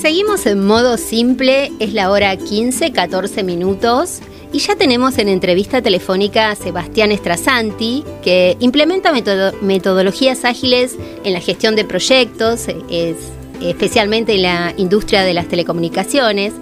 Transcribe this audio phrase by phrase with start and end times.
[0.00, 4.20] Seguimos en modo simple, es la hora 15, 14 minutos.
[4.50, 9.12] Y ya tenemos en entrevista telefónica a Sebastián Estrasanti, que implementa
[9.60, 13.16] metodologías ágiles en la gestión de proyectos, es,
[13.60, 16.54] especialmente en la industria de las telecomunicaciones,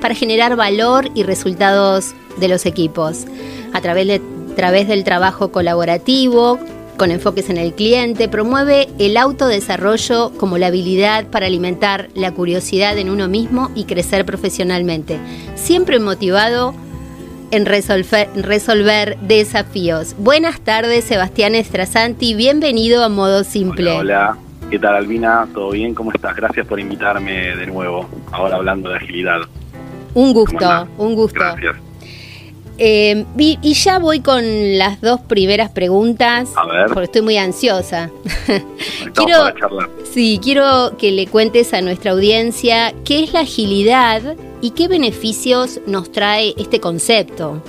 [0.00, 3.24] para generar valor y resultados de los equipos,
[3.72, 4.20] a través, de,
[4.50, 6.58] a través del trabajo colaborativo,
[7.00, 12.98] con enfoques en el cliente, promueve el autodesarrollo como la habilidad para alimentar la curiosidad
[12.98, 15.18] en uno mismo y crecer profesionalmente,
[15.54, 16.74] siempre motivado
[17.52, 20.14] en resolver, resolver desafíos.
[20.18, 23.92] Buenas tardes, Sebastián Estrasanti, bienvenido a Modo Simple.
[23.92, 24.36] Hola,
[24.70, 25.48] ¿qué tal Albina?
[25.54, 25.94] ¿Todo bien?
[25.94, 26.36] ¿Cómo estás?
[26.36, 29.40] Gracias por invitarme de nuevo, ahora hablando de agilidad.
[30.12, 31.40] Un gusto, un gusto.
[31.40, 31.89] Gracias.
[32.82, 34.42] Eh, y, ya voy con
[34.78, 36.86] las dos primeras preguntas, A ver.
[36.86, 38.10] porque estoy muy ansiosa.
[39.14, 39.52] quiero,
[40.10, 45.78] sí, quiero que le cuentes a nuestra audiencia qué es la agilidad y qué beneficios
[45.86, 47.62] nos trae este concepto.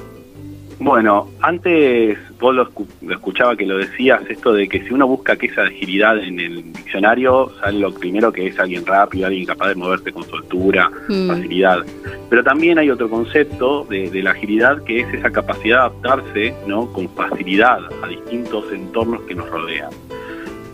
[0.83, 2.67] Bueno, antes vos lo,
[3.11, 6.73] escuchaba que lo decías, esto de que si uno busca qué es agilidad en el
[6.73, 11.27] diccionario, sale lo primero que es alguien rápido, alguien capaz de moverse con soltura, mm.
[11.27, 11.85] facilidad.
[12.31, 16.55] Pero también hay otro concepto de, de, la agilidad que es esa capacidad de adaptarse
[16.65, 16.91] ¿no?
[16.91, 19.91] con facilidad a distintos entornos que nos rodean.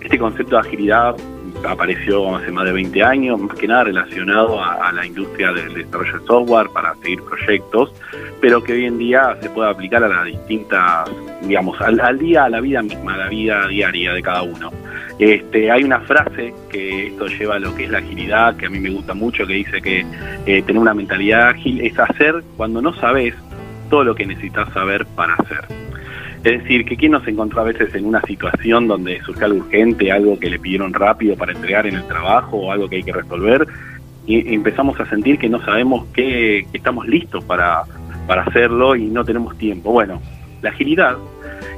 [0.01, 1.17] Este concepto de agilidad
[1.65, 6.19] apareció hace más de 20 años, más que nada relacionado a, la industria del desarrollo
[6.19, 7.93] de software para seguir proyectos,
[8.41, 11.09] pero que hoy en día se puede aplicar a las distintas,
[11.41, 14.71] digamos, al, día, a la vida misma, a la vida diaria de cada uno.
[15.19, 18.69] Este, hay una frase que esto lleva a lo que es la agilidad, que a
[18.69, 20.05] mí me gusta mucho, que dice que
[20.45, 23.33] eh, tener una mentalidad ágil es hacer cuando no sabes
[23.89, 25.86] todo lo que necesitas saber para hacer.
[26.47, 30.13] Es decir, que quién nos encontró a veces en una situación donde surge algo urgente,
[30.13, 33.11] algo que le pidieron rápido para entregar en el trabajo o algo que hay que
[33.11, 33.67] resolver
[34.25, 37.83] y empezamos a sentir que no sabemos que, estamos listos para,
[38.27, 39.91] para hacerlo y no tenemos tiempo.
[39.91, 40.21] Bueno,
[40.61, 41.17] la agilidad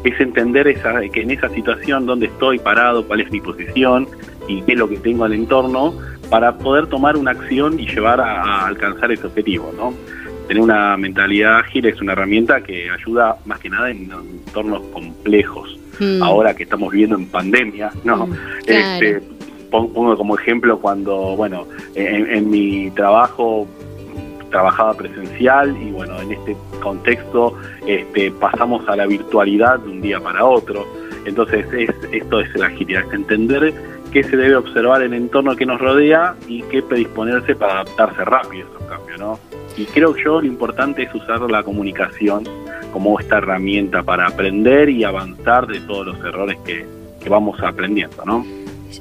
[0.03, 4.07] es entender esa, que en esa situación donde estoy parado, cuál es mi posición
[4.47, 5.95] y qué es lo que tengo al entorno
[6.29, 9.95] para poder tomar una acción y llevar a alcanzar ese objetivo, ¿no?
[10.49, 15.77] Tener una mentalidad ágil es una herramienta que ayuda más que nada en entornos complejos.
[15.99, 16.23] Hmm.
[16.23, 18.25] Ahora que estamos viviendo en pandemia, ¿no?
[18.25, 18.33] Hmm,
[18.65, 19.21] este,
[19.69, 23.67] pongo como ejemplo cuando, bueno, en, mi trabajo
[24.49, 27.55] trabajaba presencial y bueno, en este contexto
[27.85, 30.87] este, pasamos a la virtualidad de un día para otro.
[31.25, 33.71] Entonces es, esto es la agilidad, es entender
[34.11, 38.25] qué se debe observar en el entorno que nos rodea y qué predisponerse para adaptarse
[38.25, 39.48] rápido a esos cambios, ¿no?
[39.79, 42.43] Y creo que yo lo importante es usar la comunicación
[42.91, 46.85] como esta herramienta para aprender y avanzar de todos los errores que,
[47.29, 48.45] vamos aprendiendo, ¿no?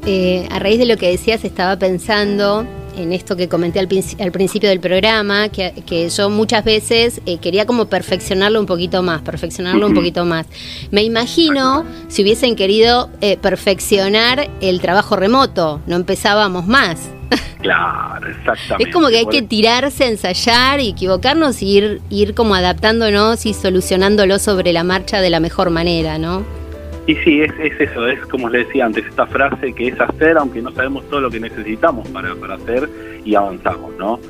[0.07, 2.65] Eh, a raíz de lo que decías, estaba pensando
[2.97, 7.87] en esto que comenté al, principio del programa, que, yo muchas veces eh, quería como
[7.87, 10.47] perfeccionarlo un poquito más, perfeccionarlo un poquito más.
[10.93, 17.11] Me imagino si hubiesen querido eh, perfeccionar el trabajo remoto, no empezábamos más.
[17.61, 18.85] Claro, exactamente.
[18.85, 23.53] Es como que hay que tirarse, ensayar y equivocarnos y ir, ir como adaptándonos y
[23.53, 26.45] solucionándolo sobre la marcha de la mejor manera, ¿no?
[27.09, 30.37] Y sí, es, es eso, es como les decía antes, esta frase que es hacer
[30.37, 32.89] aunque no sabemos todo lo que necesitamos para, para hacer
[33.25, 34.21] y avanzamos, ¿no?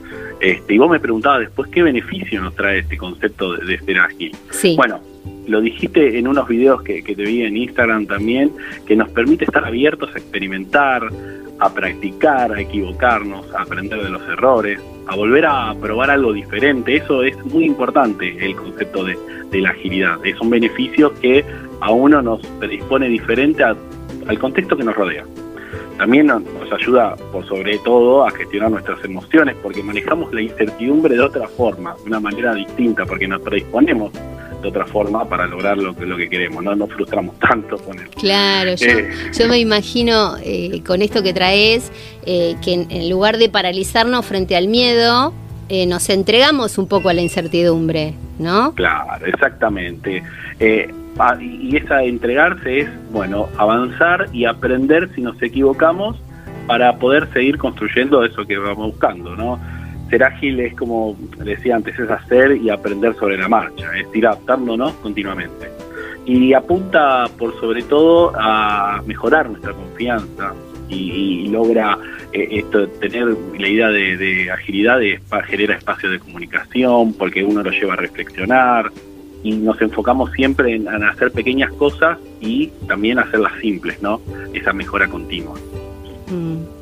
[0.40, 3.98] Este, y vos me preguntabas después qué beneficio nos trae este concepto de, de ser
[3.98, 4.36] ágil.
[4.50, 4.74] Sí.
[4.76, 5.00] Bueno,
[5.46, 8.52] lo dijiste en unos videos que, te vi en Instagram también,
[8.86, 11.02] que nos permite estar abiertos a experimentar,
[11.58, 16.96] a practicar, a equivocarnos, a aprender de los errores, a volver a probar algo diferente.
[16.96, 19.16] Eso es muy importante, el concepto de,
[19.52, 20.24] la agilidad.
[20.24, 21.44] Es un beneficio que
[21.80, 25.24] a uno nos predispone diferente al contexto que nos rodea.
[25.96, 31.20] También nos ayuda, por sobre todo, a gestionar nuestras emociones, porque manejamos la incertidumbre de
[31.22, 34.12] otra forma, de una manera distinta, porque nos predisponemos
[34.62, 37.98] de otra forma para lograr lo que, lo que queremos, no nos frustramos tanto con
[37.98, 38.10] eso.
[38.16, 41.92] Claro, yo, eh, yo me imagino eh, con esto que traes,
[42.26, 45.32] eh, que en, lugar de paralizarnos frente al miedo,
[45.86, 48.72] nos entregamos un poco a la incertidumbre, ¿no?
[48.74, 50.22] Claro, exactamente.
[50.58, 56.16] y esa entregarse es, bueno, avanzar y aprender si nos equivocamos
[56.66, 59.58] para poder seguir construyendo eso que vamos buscando, ¿no?
[60.08, 64.26] Ser ágil es como decía antes, es hacer y aprender sobre la marcha, es ir
[64.26, 65.68] adaptándonos continuamente.
[66.24, 70.52] Y apunta por sobre todo a mejorar nuestra confianza
[70.88, 71.98] y, logra
[72.32, 73.26] eh, esto, tener
[73.58, 78.90] la idea de, agilidad, de, genera espacio de comunicación, porque uno lo lleva a reflexionar
[79.42, 84.20] y nos enfocamos siempre en, hacer pequeñas cosas y también hacerlas simples, ¿no?
[84.52, 85.54] Esa mejora continua.
[86.28, 86.77] Mm.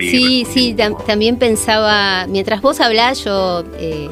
[0.00, 0.76] Sí, sí,
[1.06, 4.08] también pensaba, mientras vos hablás, yo eh,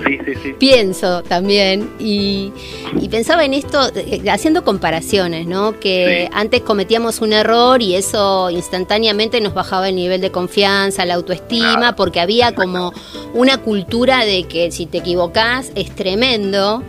[0.59, 2.53] pienso también y,
[3.11, 5.79] pensaba en esto, eh, haciendo comparaciones, ¿no?
[5.79, 11.15] Que antes cometíamos un error y eso instantáneamente nos bajaba el nivel de confianza, la
[11.15, 12.93] autoestima, porque había como
[13.35, 16.83] una cultura de que si te equivocás es tremendo.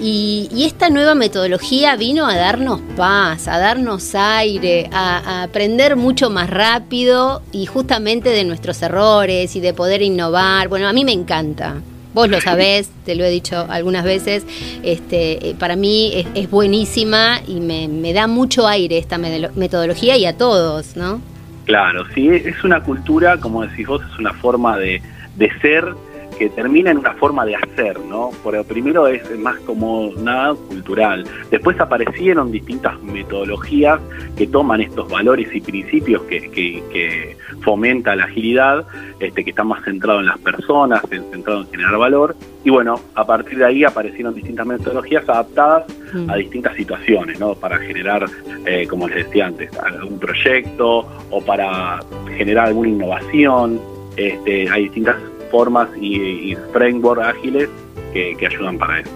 [0.00, 6.50] Y, esta nueva metodología vino a darnos paz, a darnos aire, a, aprender mucho más
[6.50, 10.68] rápido y justamente de nuestros errores y de poder innovar.
[10.68, 11.76] Bueno, a mí me encanta.
[12.12, 14.46] Vos lo sabés, te lo he dicho algunas veces,
[14.82, 20.24] este, eh, para mí es, buenísima y me, me, da mucho aire esta metodología y
[20.24, 21.20] a todos, ¿no?
[21.66, 25.02] Claro, sí, es una cultura, como decís vos, es una forma de,
[25.36, 25.94] de ser
[26.38, 28.30] que termina en una forma de hacer, ¿no?
[28.42, 31.24] Por primero es más como nada cultural.
[31.50, 34.00] Después aparecieron distintas metodologías
[34.36, 38.86] que toman estos valores y principios que, que, fomenta la agilidad,
[39.18, 42.36] este, que están más centrados en las personas, centrados en generar valor.
[42.64, 46.38] Y bueno, a partir de ahí aparecieron distintas metodologías adaptadas a mm.
[46.38, 47.54] distintas situaciones, ¿no?
[47.54, 48.26] Para generar,
[48.66, 52.00] eh, como les decía antes, algún proyecto o para
[52.36, 53.80] generar alguna innovación.
[54.16, 55.16] Este, hay distintas
[55.56, 57.70] formas y, frameworks ágiles
[58.12, 59.10] que, ayudan para eso.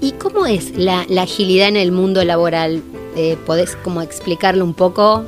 [0.00, 2.80] ¿Y cómo es la, agilidad en el mundo laboral?
[3.16, 5.24] Eh, ¿Podés como explicarlo un poco?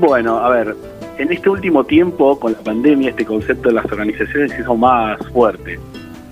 [0.00, 0.74] Bueno, a ver,
[1.18, 5.18] en este último tiempo, con la pandemia, este concepto de las organizaciones se hizo más
[5.34, 5.78] fuerte,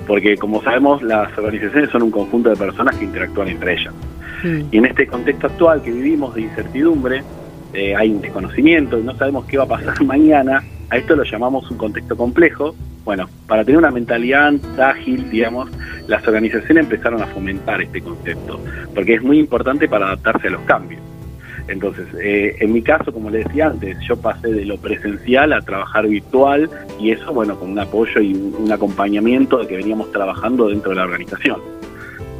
[0.06, 3.92] porque como sabemos, las organizaciones son un conjunto de personas que interactúan entre ellas.
[4.42, 4.60] Mm.
[4.72, 7.22] Y en este contexto actual que vivimos de incertidumbre,
[7.74, 11.70] eh, hay un desconocimiento, no sabemos qué va a pasar mañana, a esto lo llamamos
[11.70, 12.74] un contexto complejo.
[13.06, 15.70] Bueno, para tener una mentalidad ágil, digamos,
[16.08, 18.60] las organizaciones empezaron a fomentar este concepto,
[18.96, 21.00] porque es muy importante para adaptarse a los cambios.
[21.68, 25.60] Entonces, eh, en mi caso, como le decía antes, yo pasé de lo presencial a
[25.60, 26.68] trabajar virtual
[27.00, 30.96] y eso, bueno, con un apoyo y un, acompañamiento de que veníamos trabajando dentro de
[30.96, 31.60] la organización.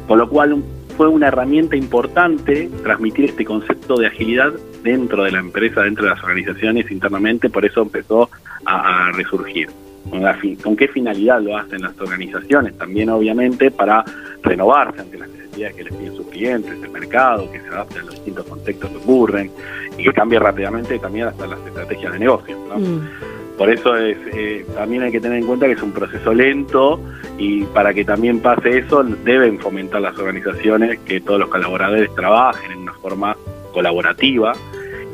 [0.05, 0.61] Con lo cual
[0.97, 4.51] fue una herramienta importante transmitir este concepto de agilidad
[4.83, 8.29] dentro de la empresa, dentro de las organizaciones internamente, por eso empezó
[8.65, 9.69] a, resurgir.
[10.09, 12.77] ¿Con, qué finalidad lo hacen las organizaciones?
[12.77, 14.03] También obviamente para
[14.41, 18.03] renovarse ante las necesidades que les piden sus clientes, el mercado, que se adapte a
[18.03, 19.51] los distintos contextos que ocurren
[19.97, 22.57] y que cambie rápidamente también hasta las estrategias de negocio.
[22.57, 23.57] Mm.
[23.57, 26.99] Por eso es, eh, también hay que tener en cuenta que es un proceso lento
[27.39, 32.71] y para que también pase eso deben fomentar las organizaciones que todos los colaboradores trabajen
[32.71, 33.35] en una forma
[33.73, 34.53] colaborativa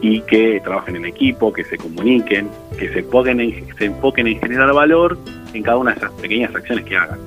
[0.04, 4.38] y que trabajen en equipo, que se comuniquen, que se enfoquen en, se enfoquen en
[4.38, 5.18] generar valor
[5.54, 7.20] en cada una de esas pequeñas acciones que hagan.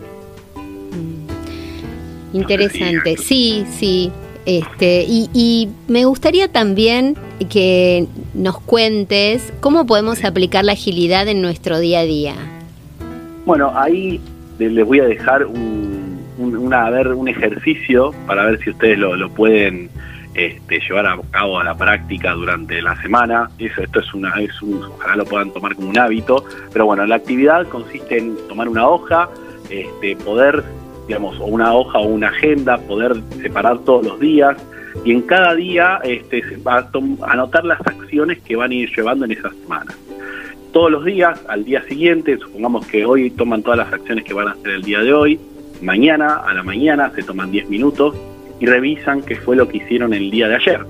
[0.54, 2.36] Mm.
[2.36, 4.12] Interesante, sí, sí.
[4.44, 7.16] Este, y, y, me gustaría también
[7.48, 12.34] que nos cuentes cómo podemos aplicar la agilidad en nuestro día a día.
[13.46, 14.20] Bueno, ahí
[14.58, 19.16] les voy a dejar un, una, a ver, un ejercicio para ver si ustedes lo,
[19.16, 19.88] lo pueden
[20.36, 23.50] este, llevar a cabo a la práctica durante la semana.
[23.58, 26.44] Eso, esto es una, es un, ojalá lo puedan tomar como un hábito.
[26.72, 29.30] Pero bueno, la actividad consiste en tomar una hoja,
[29.70, 30.62] este, poder,
[31.08, 34.56] digamos, o una hoja o una agenda, poder separar todos los días
[35.04, 36.42] y en cada día este,
[37.22, 39.94] anotar las acciones que van a ir llevando en esa semana.
[40.72, 44.48] Todos los días, al día siguiente, supongamos que hoy toman todas las acciones que van
[44.48, 45.40] a hacer el día de hoy,
[45.80, 48.14] mañana a la mañana se toman 10 minutos
[48.60, 50.80] y revisan qué fue lo que hicieron el día de ayer.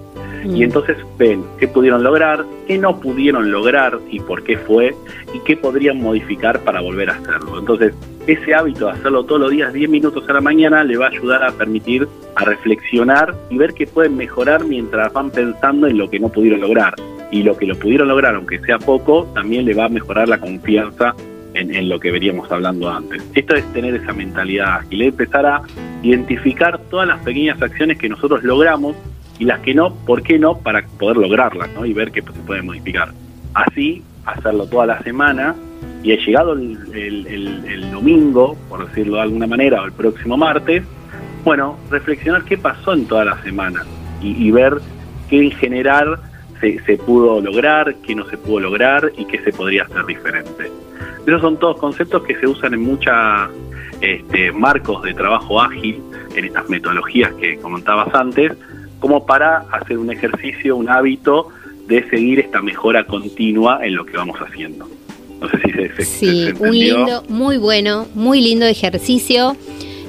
[0.45, 0.63] Y mm.
[0.63, 4.95] entonces ven qué pudieron lograr, qué no pudieron lograr y por qué fue,
[5.35, 7.59] y qué podrían modificar para volver a hacerlo.
[7.59, 7.95] Entonces,
[8.27, 11.11] ese hábito de hacerlo todos los días, 10 minutos a la mañana, le va a
[11.11, 16.11] ayudar a permitir a reflexionar y ver qué pueden mejorar mientras van pensando en lo
[16.11, 16.95] que no pudieron lograr.
[17.31, 20.39] Y lo que lo pudieron lograr, aunque sea poco, también le va a mejorar la
[20.39, 21.15] confianza
[21.57, 23.23] en, lo que veríamos hablando antes.
[23.35, 25.63] Esto es tener esa mentalidad y le empezar a
[26.03, 28.97] identificar todas las pequeñas acciones que nosotros logramos
[29.39, 30.59] y las que no, ¿por qué no?
[30.59, 31.85] Para poder lograrlas ¿no?
[31.85, 33.13] y ver qué se puede modificar.
[33.55, 35.55] Así, hacerlo toda la semana
[36.03, 40.85] y he llegado el, el, domingo, por decirlo de alguna manera, o el próximo martes,
[41.45, 43.85] bueno, reflexionar qué pasó en toda la semana
[44.21, 44.75] y, ver
[45.29, 46.19] qué en general
[46.61, 50.71] se, se, pudo lograr, qué no se pudo lograr y qué se podría hacer diferente.
[51.27, 53.15] Esos son todos conceptos que se usan en muchos
[54.01, 56.01] este, marcos de trabajo ágil,
[56.35, 58.53] en estas metodologías que comentabas antes,
[59.01, 61.49] como para hacer un ejercicio, un hábito
[61.87, 64.89] de seguir esta mejora continua en lo que vamos haciendo.
[65.41, 69.57] No sé si se, Sí, un lindo, muy bueno, muy lindo ejercicio.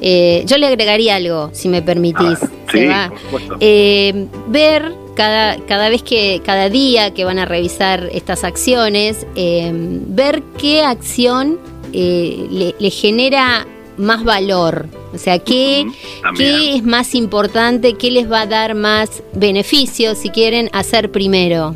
[0.01, 2.39] Eh, yo le agregaría algo, si me permitís.
[2.71, 3.57] sí, por supuesto.
[3.59, 9.71] Eh, ver cada, cada vez que, cada día que van a revisar estas acciones, eh,
[9.73, 11.59] ver qué acción
[11.91, 13.65] eh, le, genera
[13.97, 14.85] más valor.
[15.13, 15.87] O sea, ¿qué,
[16.37, 17.95] ¿qué es más importante?
[17.95, 21.75] ¿Qué les va a dar más beneficios si quieren hacer primero?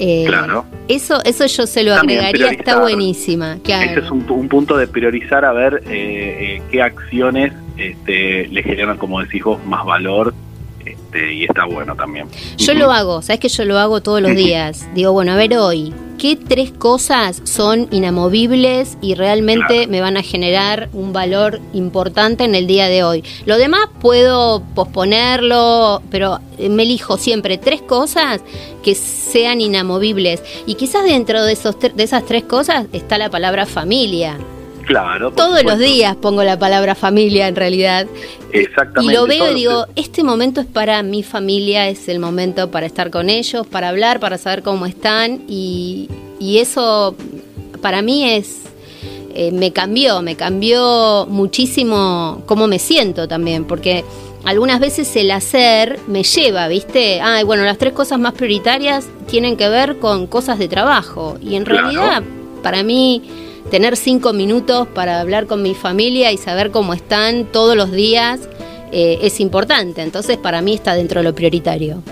[0.00, 0.64] Eh, claro.
[0.88, 3.58] Eso, eso yo se lo agregaría, está buenísima.
[3.64, 9.20] Ese es un, punto de priorizar a ver eh, qué acciones este, le generan, como
[9.20, 10.34] decís vos, más valor
[10.84, 12.28] este, y está bueno también.
[12.56, 14.86] Yo lo hago, sabes que yo lo hago todos los días.
[14.94, 20.22] Digo, bueno, a ver hoy, ¿qué tres cosas son inamovibles y realmente me van a
[20.22, 23.24] generar un valor importante en el día de hoy?
[23.46, 28.40] Lo demás puedo posponerlo, pero me elijo siempre tres cosas
[28.82, 30.42] que sean inamovibles.
[30.66, 34.38] Y quizás dentro de, esos de esas tres cosas está la palabra familia.
[34.88, 35.32] Claro.
[35.32, 38.06] Todos los días pongo la palabra familia en realidad.
[38.54, 39.12] Exactamente.
[39.12, 42.86] Y lo veo y digo, este momento es para mi familia, es el momento para
[42.86, 46.08] estar con ellos, para hablar, para saber cómo están y,
[46.40, 47.14] eso
[47.82, 48.62] para mí es,
[49.34, 54.06] eh, me cambió, me cambió muchísimo cómo me siento también, porque
[54.46, 57.20] algunas veces el hacer me lleva, ¿viste?
[57.20, 61.56] Ay, bueno, las tres cosas más prioritarias tienen que ver con cosas de trabajo y
[61.56, 62.22] en realidad
[62.62, 67.76] para mí tener cinco minutos para hablar con mi familia y saber cómo están todos
[67.76, 68.48] los días
[68.92, 70.02] eh, es importante.
[70.02, 72.02] Entonces, para mí está dentro de lo prioritario.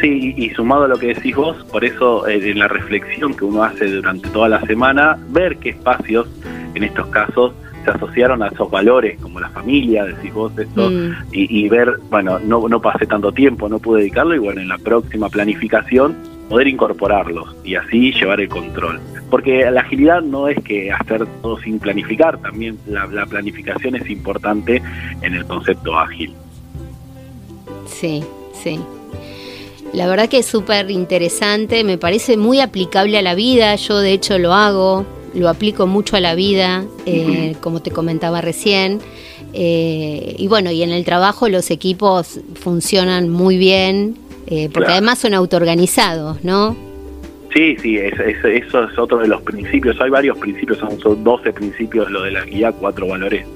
[0.00, 3.44] Sí, y sumado a lo que decís vos, por eso eh, en la reflexión que
[3.44, 6.26] uno hace durante toda la semana, ver qué espacios
[6.74, 7.52] en estos casos
[7.84, 11.12] se asociaron a esos valores, como la familia, decís vos esto, mm.
[11.32, 14.68] y, y, ver, bueno, no, no pasé tanto tiempo, no pude dedicarlo, y bueno, en
[14.68, 16.16] la próxima planificación
[16.50, 19.00] poder incorporarlos y así llevar el control.
[19.30, 24.82] Porque la agilidad no es que hacer todo sin planificar, también la, planificación es importante
[25.22, 26.34] en el concepto ágil.
[27.86, 28.80] Sí, sí.
[29.92, 34.12] La verdad que es súper interesante, me parece muy aplicable a la vida, yo de
[34.12, 39.00] hecho lo hago, lo aplico mucho a la vida, eh, como te comentaba recién.
[39.52, 44.16] Eh, y bueno, y en el trabajo los equipos funcionan muy bien,
[44.50, 46.76] eh, porque además son autoorganizados, ¿no?
[47.54, 50.00] Sí, sí, eso es otro de los principios.
[50.00, 53.46] Hay varios principios, son, 12 principios lo de la guía, cuatro valores.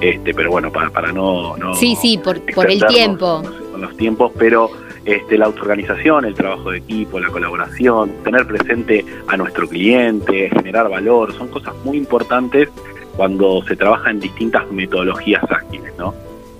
[0.00, 3.42] Este, pero bueno, para, para no, no Sí, sí, por, por el tiempo.
[3.72, 4.70] Con los tiempos, pero
[5.04, 10.88] este, la autoorganización, el trabajo de equipo, la colaboración, tener presente a nuestro cliente, generar
[10.90, 12.68] valor, son cosas muy importantes
[13.16, 16.12] cuando se trabaja en distintas metodologías ágiles, ¿no?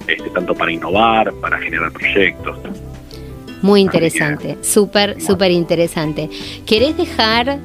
[0.06, 2.56] Este, tanto para innovar, para generar proyectos.
[3.62, 6.28] Muy interesante, súper, súper interesante.
[6.66, 7.58] ¿Querés dejar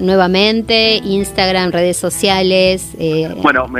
[0.00, 3.28] nuevamente Instagram, redes sociales, eh,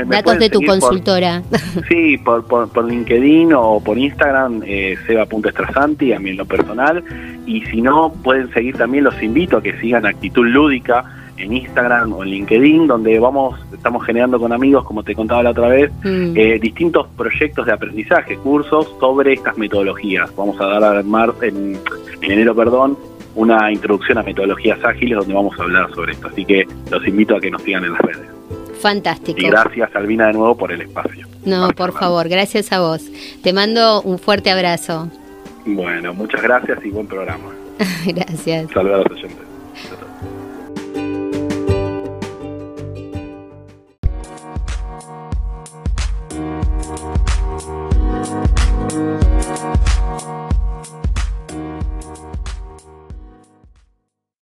[0.07, 1.41] datos de tu consultora?
[1.89, 7.03] sí, por, por, LinkedIn o por Instagram, eh, seba.estrasanti, a mí en lo personal.
[7.45, 11.05] Y si no, pueden seguir también, los invito a que sigan Actitud Lúdica
[11.37, 15.51] en Instagram o en LinkedIn, donde vamos, estamos generando con amigos, como te contaba la
[15.51, 16.33] otra vez, mm.
[16.35, 20.33] eh, distintos proyectos de aprendizaje, cursos sobre estas metodologías.
[20.35, 20.99] Vamos a dar a
[21.41, 21.79] en,
[22.21, 22.97] en enero, perdón,
[23.35, 26.27] una introducción a metodologías ágiles donde vamos a hablar sobre esto.
[26.27, 28.29] Así que los invito a que nos sigan en las redes.
[28.79, 29.39] Fantástico.
[29.39, 31.25] Y gracias, Albina, de nuevo por el espacio.
[31.45, 33.01] No, por favor, gracias a vos.
[33.41, 35.09] Te mando un fuerte abrazo.
[35.65, 37.49] Bueno, muchas gracias y buen programa.
[38.05, 38.69] gracias.
[38.71, 39.52] Saludos a los oyentes.